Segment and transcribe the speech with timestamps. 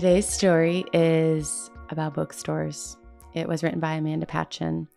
[0.00, 2.96] Today's story is about bookstores.
[3.34, 4.88] It was written by Amanda Patchen.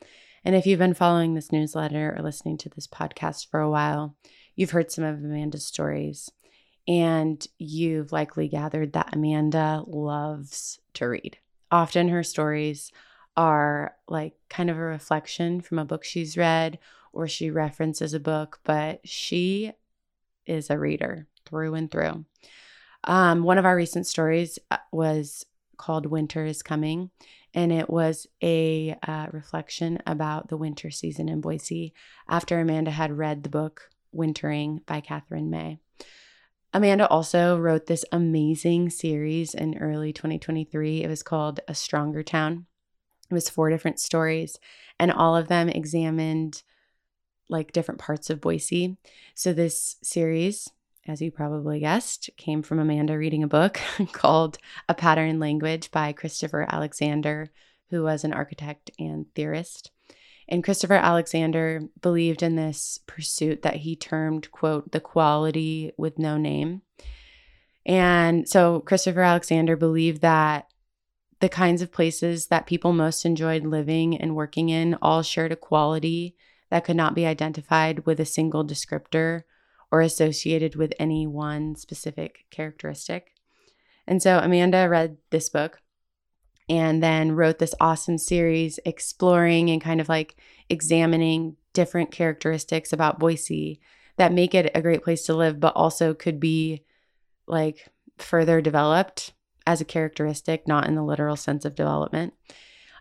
[0.45, 4.15] And if you've been following this newsletter or listening to this podcast for a while,
[4.55, 6.31] you've heard some of Amanda's stories.
[6.87, 11.37] And you've likely gathered that Amanda loves to read.
[11.69, 12.89] Often her stories
[13.35, 16.79] are like kind of a reflection from a book she's read
[17.11, 19.73] or she references a book, but she
[20.45, 22.23] is a reader through and through.
[23.03, 25.45] Um, one of our recent stories uh, was
[25.77, 27.09] called Winter is Coming,
[27.53, 31.93] and it was a uh, reflection about the winter season in Boise
[32.27, 35.79] after Amanda had read the book Wintering by Katherine May.
[36.73, 41.03] Amanda also wrote this amazing series in early 2023.
[41.03, 42.65] It was called A Stronger Town.
[43.29, 44.57] It was four different stories,
[44.99, 46.63] and all of them examined
[47.49, 48.97] like different parts of Boise.
[49.35, 50.69] So this series,
[51.07, 53.79] as you probably guessed, came from Amanda reading a book
[54.13, 57.51] called A Pattern Language by Christopher Alexander,
[57.89, 59.91] who was an architect and theorist.
[60.47, 66.37] And Christopher Alexander believed in this pursuit that he termed, quote, the quality with no
[66.37, 66.81] name.
[67.85, 70.67] And so Christopher Alexander believed that
[71.39, 75.57] the kinds of places that people most enjoyed living and working in all shared a
[75.57, 76.35] quality
[76.69, 79.43] that could not be identified with a single descriptor
[79.93, 83.31] or associated with any one specific characteristic.
[84.07, 85.81] And so Amanda read this book
[86.67, 90.35] and then wrote this awesome series exploring and kind of like
[90.67, 93.79] examining different characteristics about Boise
[94.17, 96.83] that make it a great place to live, but also could be
[97.45, 99.33] like further developed
[99.67, 102.33] as a characteristic, not in the literal sense of development.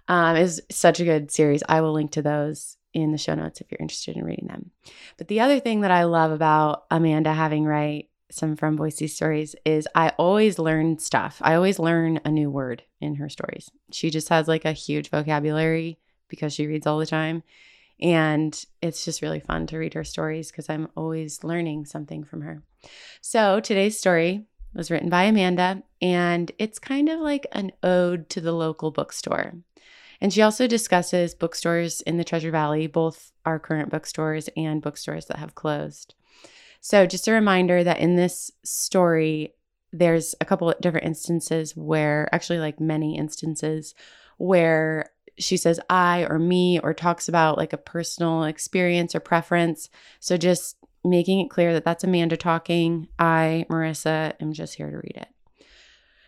[0.08, 1.62] Um, is such a good series.
[1.70, 4.70] I will link to those in the show notes if you're interested in reading them.
[5.16, 9.54] But the other thing that I love about Amanda having write some from Boise stories
[9.64, 11.38] is I always learn stuff.
[11.42, 13.70] I always learn a new word in her stories.
[13.90, 15.98] She just has like a huge vocabulary
[16.28, 17.42] because she reads all the time.
[18.00, 22.40] And it's just really fun to read her stories because I'm always learning something from
[22.40, 22.62] her.
[23.20, 28.40] So today's story was written by Amanda, and it's kind of like an ode to
[28.40, 29.54] the local bookstore.
[30.22, 35.26] And she also discusses bookstores in the Treasure Valley, both our current bookstores and bookstores
[35.26, 36.14] that have closed.
[36.80, 39.52] So, just a reminder that in this story,
[39.92, 43.96] there's a couple of different instances where, actually, like many instances,
[44.38, 45.10] where
[45.40, 49.90] she says I or me or talks about like a personal experience or preference.
[50.20, 53.08] So, just making it clear that that's Amanda talking.
[53.18, 55.28] I, Marissa, am just here to read it.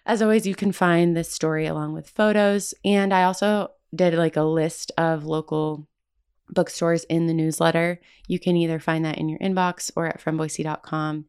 [0.04, 2.74] As always, you can find this story along with photos.
[2.84, 5.86] And I also did like a list of local
[6.50, 8.00] bookstores in the newsletter.
[8.26, 11.26] You can either find that in your inbox or at fromboise.com.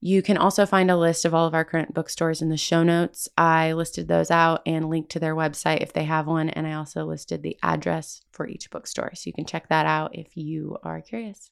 [0.00, 2.82] You can also find a list of all of our current bookstores in the show
[2.82, 3.26] notes.
[3.38, 6.50] I listed those out and linked to their website if they have one.
[6.50, 9.12] And I also listed the address for each bookstore.
[9.14, 11.50] So you can check that out if you are curious.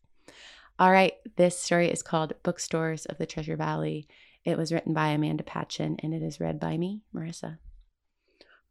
[0.78, 4.06] All right, this story is called Bookstores of the Treasure Valley.
[4.44, 7.59] It was written by Amanda Patchen and it is read by me, Marissa.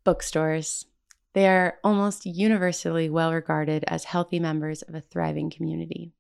[0.04, 0.86] Bookstores.
[1.34, 6.12] They are almost universally well regarded as healthy members of a thriving community.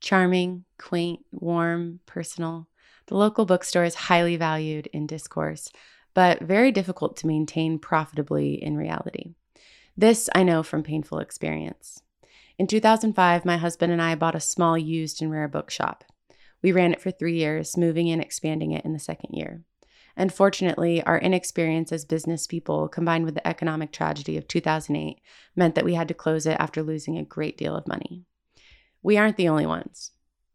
[0.00, 2.68] Charming, quaint, warm, personal,
[3.06, 5.70] the local bookstore is highly valued in discourse,
[6.14, 9.34] but very difficult to maintain profitably in reality.
[9.96, 12.02] This I know from painful experience.
[12.58, 16.04] In 2005, my husband and I bought a small used and rare bookshop.
[16.62, 19.62] We ran it for three years, moving and expanding it in the second year.
[20.16, 25.20] Unfortunately, our inexperience as business people, combined with the economic tragedy of 2008,
[25.56, 28.24] meant that we had to close it after losing a great deal of money.
[29.02, 30.12] We aren't the only ones.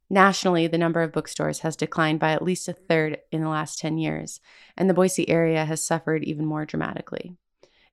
[0.10, 3.80] Nationally, the number of bookstores has declined by at least a third in the last
[3.80, 4.40] 10 years,
[4.78, 7.36] and the Boise area has suffered even more dramatically.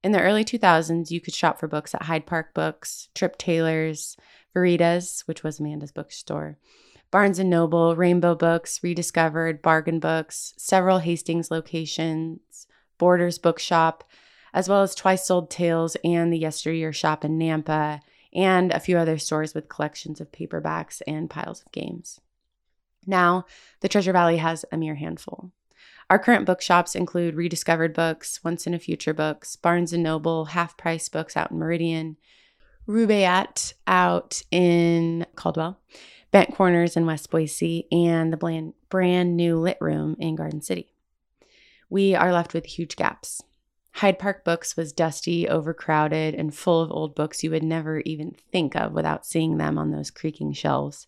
[0.04, 4.16] In the early 2000s, you could shop for books at Hyde Park Books, Trip Taylor's,
[4.52, 6.58] Veritas, which was Amanda's bookstore,
[7.12, 12.67] Barnes Noble, Rainbow Books, Rediscovered, Bargain Books, several Hastings locations,
[12.97, 14.03] Borders Bookshop,
[14.55, 18.00] as well as Twice Sold Tales and the Yesteryear Shop in Nampa,
[18.32, 22.19] and a few other stores with collections of paperbacks and piles of games.
[23.06, 23.44] Now,
[23.81, 25.53] the Treasure Valley has a mere handful.
[26.09, 31.37] Our current bookshops include Rediscovered Books, Once and Future Books, Barnes Noble, Half Price Books
[31.37, 32.17] out in Meridian,
[32.88, 35.79] Rubaiyat out in Caldwell,
[36.32, 40.94] Bent Corners in West Boise, and the brand, brand new Lit Room in Garden City.
[41.90, 43.43] We are left with huge gaps.
[43.96, 48.34] Hyde Park Books was dusty, overcrowded, and full of old books you would never even
[48.50, 51.06] think of without seeing them on those creaking shelves.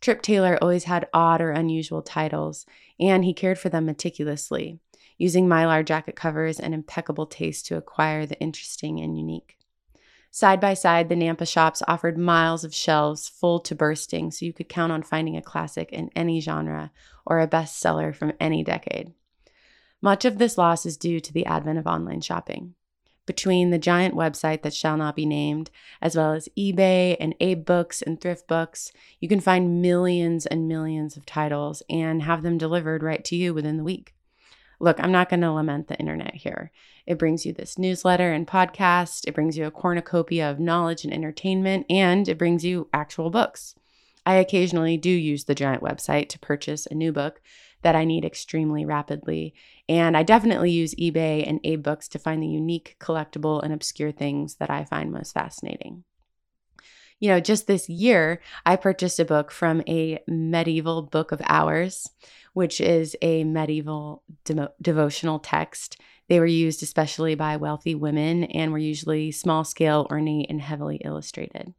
[0.00, 2.64] Trip Taylor always had odd or unusual titles,
[2.98, 4.80] and he cared for them meticulously,
[5.18, 9.58] using mylar jacket covers and impeccable taste to acquire the interesting and unique.
[10.34, 14.52] Side by side, the Nampa shops offered miles of shelves full to bursting, so you
[14.52, 16.90] could count on finding a classic in any genre
[17.24, 19.12] or a bestseller from any decade.
[20.02, 22.74] Much of this loss is due to the advent of online shopping.
[23.26, 25.70] Between the giant website that shall not be named,
[26.02, 28.90] as well as eBay and AbeBooks and Thrift Books,
[29.20, 33.54] you can find millions and millions of titles and have them delivered right to you
[33.54, 34.16] within the week.
[34.80, 36.70] Look, I'm not going to lament the internet here.
[37.06, 41.12] It brings you this newsletter and podcast, it brings you a cornucopia of knowledge and
[41.12, 43.74] entertainment, and it brings you actual books.
[44.26, 47.40] I occasionally do use the giant website to purchase a new book,
[47.84, 49.54] that I need extremely rapidly.
[49.88, 54.56] And I definitely use eBay and AbeBooks to find the unique, collectible, and obscure things
[54.56, 56.04] that I find most fascinating.
[57.20, 62.08] You know, just this year, I purchased a book from a medieval book of hours,
[62.52, 66.00] which is a medieval de- devotional text.
[66.28, 70.96] They were used especially by wealthy women and were usually small scale, ornate, and heavily
[71.04, 71.74] illustrated.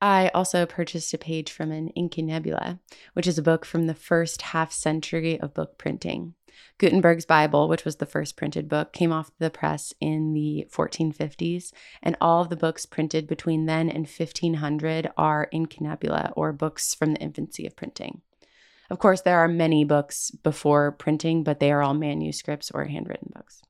[0.00, 2.78] I also purchased a page from an Incunabula,
[3.14, 6.34] which is a book from the first half century of book printing.
[6.78, 11.72] Gutenberg's Bible, which was the first printed book, came off the press in the 1450s,
[12.02, 17.12] and all of the books printed between then and 1500 are Incunabula, or books from
[17.12, 18.22] the infancy of printing.
[18.90, 23.32] Of course, there are many books before printing, but they are all manuscripts or handwritten
[23.34, 23.62] books.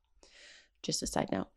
[0.81, 1.47] Just a side note.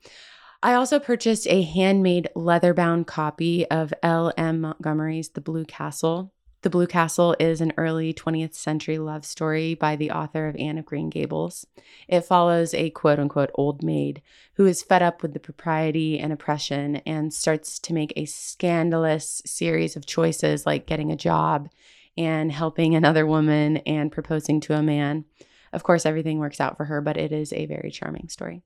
[0.64, 4.60] I also purchased a handmade leather bound copy of L.M.
[4.60, 6.32] Montgomery's The Blue Castle.
[6.60, 10.78] The Blue Castle is an early 20th century love story by the author of Anne
[10.78, 11.66] of Green Gables.
[12.06, 14.22] It follows a quote unquote old maid
[14.54, 19.42] who is fed up with the propriety and oppression and starts to make a scandalous
[19.44, 21.70] series of choices like getting a job
[22.16, 25.24] and helping another woman and proposing to a man.
[25.72, 28.62] Of course, everything works out for her, but it is a very charming story.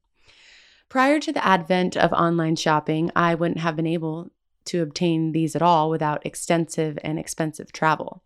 [0.88, 4.30] Prior to the advent of online shopping, I wouldn't have been able
[4.66, 8.22] to obtain these at all without extensive and expensive travel.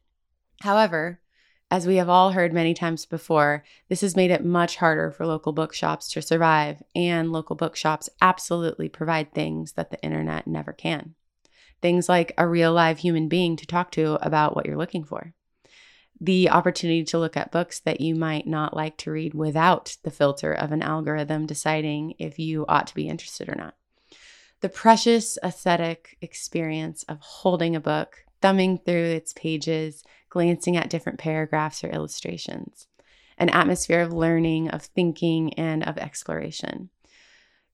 [0.60, 1.20] However,
[1.70, 5.24] as we have all heard many times before, this has made it much harder for
[5.26, 11.14] local bookshops to survive, and local bookshops absolutely provide things that the internet never can.
[11.80, 15.32] Things like a real live human being to talk to about what you're looking for
[16.20, 20.10] the opportunity to look at books that you might not like to read without the
[20.10, 23.74] filter of an algorithm deciding if you ought to be interested or not.
[24.60, 31.18] The precious aesthetic experience of holding a book, thumbing through its pages, glancing at different
[31.18, 32.86] paragraphs or illustrations.
[33.38, 36.90] An atmosphere of learning, of thinking, and of exploration.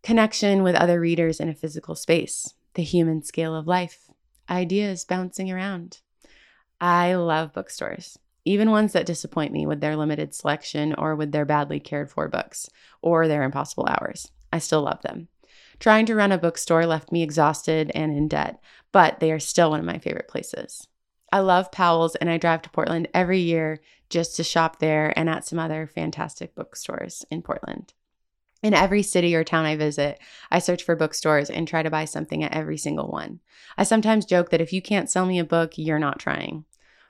[0.04, 2.54] Connection with other readers in a physical space.
[2.74, 4.08] The human scale of life.
[4.48, 5.98] Ideas bouncing around.
[6.80, 8.16] I love bookstores
[8.46, 12.28] even ones that disappoint me with their limited selection or with their badly cared for
[12.28, 12.70] books
[13.02, 14.30] or their impossible hours.
[14.52, 15.28] I still love them.
[15.80, 18.60] Trying to run a bookstore left me exhausted and in debt,
[18.92, 20.86] but they are still one of my favorite places.
[21.32, 25.28] I love Powell's and I drive to Portland every year just to shop there and
[25.28, 27.92] at some other fantastic bookstores in Portland.
[28.62, 30.18] In every city or town I visit,
[30.50, 33.40] I search for bookstores and try to buy something at every single one.
[33.76, 36.64] I sometimes joke that if you can't sell me a book, you're not trying.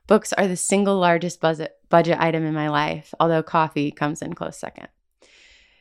[0.07, 4.35] Books are the single largest budget, budget item in my life, although coffee comes in
[4.35, 4.89] close second.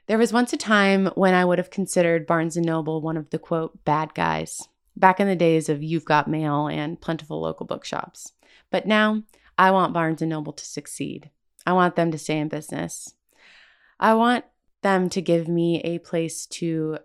[0.08, 3.40] There was once a time when I would have considered Barnes Noble one of the
[3.40, 8.34] quote bad guys, back in the days of You've Got Mail and plentiful local bookshops.
[8.72, 9.24] But now
[9.58, 11.30] I want Barnes and Noble to succeed.
[11.66, 13.16] I want them to stay in business.
[14.00, 14.46] I want
[14.82, 17.00] them to give me a place to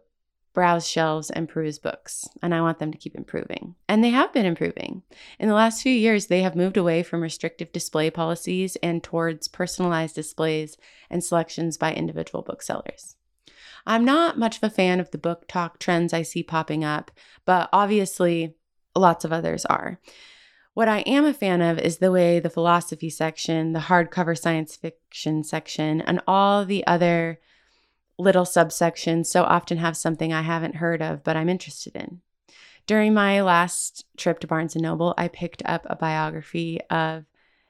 [0.53, 3.77] browse shelves and peruse books, and I want them to keep improving.
[3.89, 5.03] And they have been improving.
[5.39, 9.49] In the last few years, they have moved away from restrictive display policies and towards
[9.49, 10.77] personalized displays
[11.09, 13.17] and selections by individual booksellers.
[13.87, 17.11] I'm not much of a fan of the BookTok trends I see popping up,
[17.45, 18.55] but obviously,
[18.95, 20.01] lots of others are.
[20.75, 24.77] What I am a fan of is the way the philosophy section, the hardcover science
[24.77, 27.41] fiction section, and all the other
[28.21, 32.21] little subsections so often have something I haven't heard of but I'm interested in.
[32.87, 37.25] During my last trip to Barnes & Noble, I picked up a biography of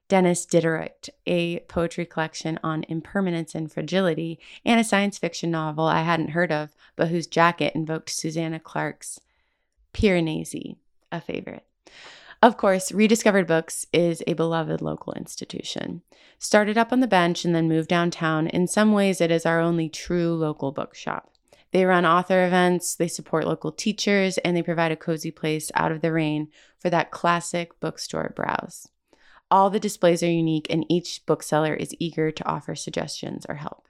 [0.09, 6.03] Denis Diderot, a poetry collection on impermanence and fragility, and a science fiction novel I
[6.03, 9.21] hadn't heard of, but whose jacket invoked Susanna Clarke's
[9.95, 10.77] Piranesi,
[11.13, 11.65] a favorite.
[12.43, 16.01] Of course, Rediscovered Books is a beloved local institution.
[16.39, 19.61] Started up on the bench and then moved downtown, in some ways, it is our
[19.61, 21.31] only true local bookshop.
[21.73, 25.93] They run author events, they support local teachers, and they provide a cozy place out
[25.93, 28.89] of the rain for that classic bookstore browse.
[29.51, 33.87] All the displays are unique, and each bookseller is eager to offer suggestions or help.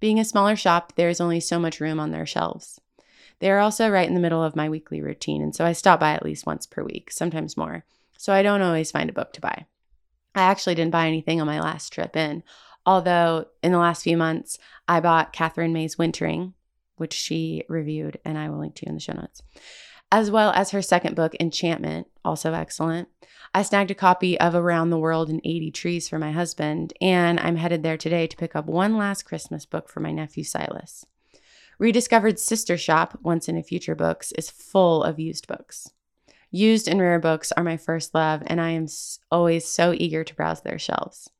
[0.00, 2.78] Being a smaller shop, there is only so much room on their shelves.
[3.40, 6.00] They are also right in the middle of my weekly routine, and so I stop
[6.00, 7.84] by at least once per week, sometimes more,
[8.16, 9.66] so I don't always find a book to buy.
[10.34, 12.42] I actually didn't buy anything on my last trip in,
[12.84, 16.52] although in the last few months, I bought Katherine May's Wintering,
[16.96, 19.42] which she reviewed, and I will link to in the show notes,
[20.12, 23.08] as well as her second book, Enchantment, also excellent.
[23.54, 27.40] I snagged a copy of Around the World in 80 Trees for my husband, and
[27.40, 31.06] I'm headed there today to pick up one last Christmas book for my nephew Silas.
[31.80, 35.90] Rediscovered Sister Shop, Once and Future Books, is full of used books.
[36.50, 38.86] Used and rare books are my first love, and I am
[39.30, 41.30] always so eager to browse their shelves.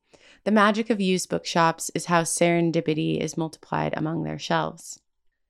[0.43, 4.99] The magic of used bookshops is how serendipity is multiplied among their shelves.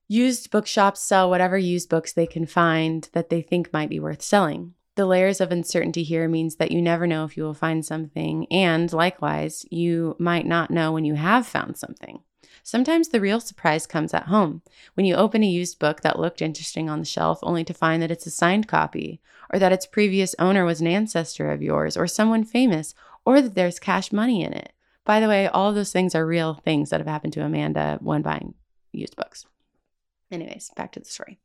[0.10, 4.22] Used bookshops sell whatever used books they can find that they think might be worth
[4.22, 4.74] selling.
[4.96, 8.46] The layers of uncertainty here means that you never know if you will find something,
[8.52, 12.24] and likewise, you might not know when you have found something.
[12.64, 14.62] Sometimes the real surprise comes at home
[14.94, 18.02] when you open a used book that looked interesting on the shelf only to find
[18.02, 19.20] that it's a signed copy,
[19.52, 22.94] or that its previous owner was an ancestor of yours, or someone famous,
[23.26, 24.74] or that there's cash money in it.
[25.04, 28.22] By the way, all those things are real things that have happened to Amanda when
[28.22, 28.54] buying
[28.92, 29.46] used books.
[30.32, 31.40] Anyways, back to the story.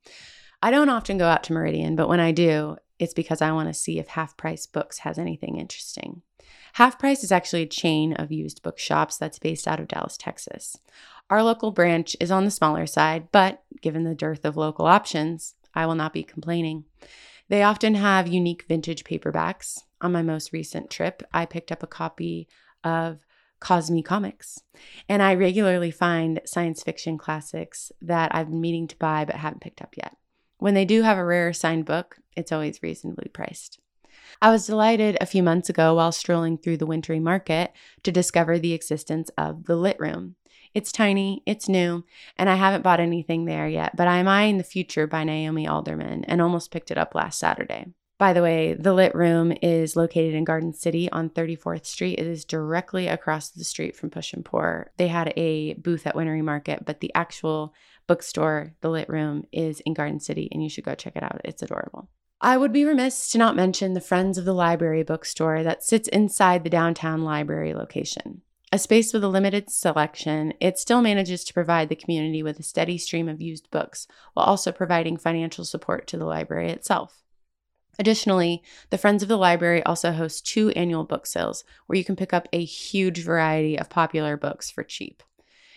[0.63, 3.69] I don't often go out to Meridian, but when I do, it's because I want
[3.69, 6.23] to see if Half Price Books has anything interesting.
[6.75, 10.77] Half Price is actually a chain of used bookshops that's based out of Dallas, Texas.
[11.31, 15.55] Our local branch is on the smaller side, but given the dearth of local options,
[15.75, 16.85] I will not be complaining.
[17.49, 19.81] They often have unique vintage paperbacks.
[20.01, 22.49] On my most recent trip, I picked up a copy
[22.85, 23.25] of
[23.59, 24.61] Cosmicomics,
[25.09, 29.63] and I regularly find science fiction classics that I've been meaning to buy but haven't
[29.63, 30.15] picked up yet.
[30.59, 33.79] When they do have a rare signed book, it's always reasonably priced.
[34.41, 38.59] I was delighted a few months ago while strolling through the wintry market to discover
[38.59, 40.37] the existence of the Lit Room.
[40.75, 42.05] It's tiny, it's new,
[42.37, 45.67] and I haven't bought anything there yet, but I Am eyeing the Future by Naomi
[45.67, 47.87] Alderman and almost picked it up last Saturday.
[48.19, 52.19] By the way, the Lit Room is located in Garden City on 34th Street.
[52.19, 54.91] It is directly across the street from Push and Pour.
[54.97, 57.75] They had a booth at Wintry Market, but the actual
[58.07, 61.43] bookstore, the Lit Room, is in Garden City, and you should go check it out.
[61.45, 62.09] It's adorable.
[62.41, 66.07] I would be remiss to not mention the Friends of the Library bookstore that sits
[66.09, 68.43] inside the downtown library location.
[68.71, 72.63] A space with a limited selection, it still manages to provide the community with a
[72.63, 77.23] steady stream of used books while also providing financial support to the library itself.
[77.99, 82.17] Additionally, the Friends of the Library also host two annual book sales where you can
[82.17, 85.23] pick up a huge variety of popular books for cheap.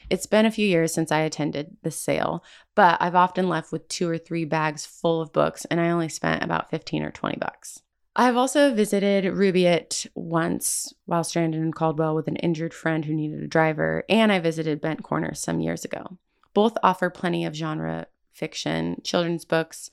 [0.10, 2.44] It's been a few years since I attended the sale,
[2.75, 6.10] but I've often left with two or three bags full of books and I only
[6.10, 7.82] spent about 15 or 20 bucks.
[8.16, 13.42] I've also visited Rubaiyat once while stranded in Caldwell with an injured friend who needed
[13.42, 16.18] a driver, and I visited Bent Corners some years ago.
[16.54, 19.92] Both offer plenty of genre fiction, children's books,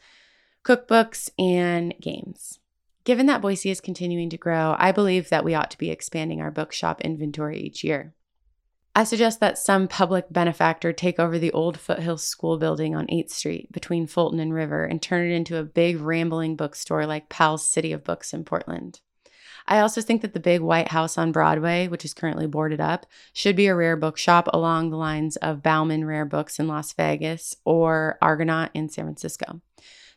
[0.65, 2.59] cookbooks, and games.
[3.05, 6.41] Given that Boise is continuing to grow, I believe that we ought to be expanding
[6.41, 8.15] our bookshop inventory each year.
[8.97, 13.29] I suggest that some public benefactor take over the old Foothills School building on 8th
[13.29, 17.69] Street between Fulton and River and turn it into a big rambling bookstore like Powell's
[17.69, 19.01] City of Books in Portland.
[19.69, 23.05] I also think that the big white house on Broadway, which is currently boarded up,
[23.35, 27.55] should be a rare bookshop along the lines of Bauman Rare Books in Las Vegas
[27.67, 29.61] or Argonaut in San Francisco.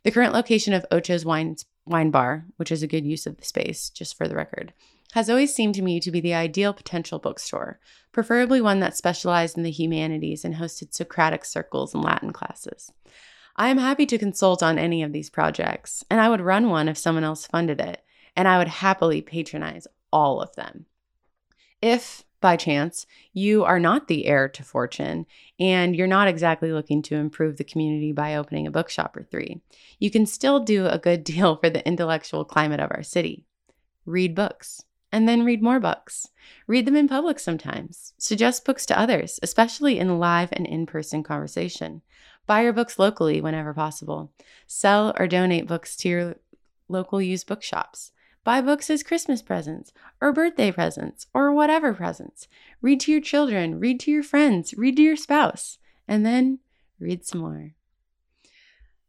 [0.03, 3.43] The current location of Ocho's Wine, wine Bar, which is a good use of the
[3.43, 4.71] space, just for the record,
[5.13, 7.79] has always seemed to me to be the ideal potential bookstore,
[8.11, 12.91] preferably one that specialized in the humanities and hosted Socratic circles and Latin classes.
[13.55, 16.87] I am happy to consult on any of these projects, and I would run one
[16.87, 18.03] if someone else funded it,
[18.35, 20.85] and I would happily patronize all of them.
[21.81, 25.25] If by chance, you are not the heir to fortune
[25.59, 29.61] and you're not exactly looking to improve the community by opening a bookshop or three,
[29.99, 33.45] you can still do a good deal for the intellectual climate of our city.
[34.05, 36.27] Read books and then read more books.
[36.67, 38.13] Read them in public sometimes.
[38.17, 42.01] Suggest books to others, especially in live and in person conversation.
[42.45, 44.31] Buy your books locally whenever possible.
[44.67, 46.35] Sell or donate books to your
[46.87, 48.11] local used bookshops.
[48.43, 52.47] Buy books as Christmas presents or birthday presents or whatever presents.
[52.81, 56.59] Read to your children, read to your friends, read to your spouse, and then
[56.99, 57.73] read some more.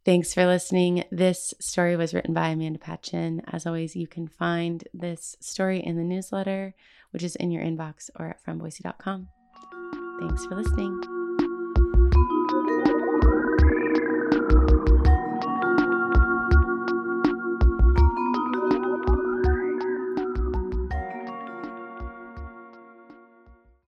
[0.04, 1.04] Thanks for listening.
[1.10, 3.42] This story was written by Amanda Patchen.
[3.46, 6.74] As always, you can find this story in the newsletter,
[7.10, 9.28] which is in your inbox or at fromboise.com.
[10.20, 11.19] Thanks for listening.